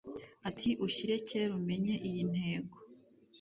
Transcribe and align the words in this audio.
Ati 0.49 0.69
"ushyire 0.85 1.15
kera 1.27 1.51
umenye 1.59 1.95
iyi 2.07 2.23
ntego 2.31 2.77